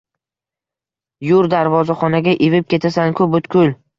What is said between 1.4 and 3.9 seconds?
darvozaxonaga ivib ketasan-ku butkul!